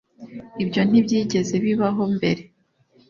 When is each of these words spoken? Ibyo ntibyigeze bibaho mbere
Ibyo 0.63 0.81
ntibyigeze 0.89 1.55
bibaho 1.63 2.03
mbere 2.15 2.41